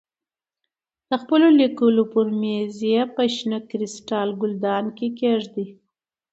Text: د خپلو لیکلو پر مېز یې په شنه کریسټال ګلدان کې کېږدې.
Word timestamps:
د 1.09 1.11
خپلو 1.21 1.47
لیکلو 1.61 2.03
پر 2.13 2.27
مېز 2.41 2.75
یې 2.91 3.01
په 3.15 3.21
شنه 3.35 3.59
کریسټال 3.69 4.29
ګلدان 4.41 4.85
کې 4.97 5.07
کېږدې. 5.19 5.65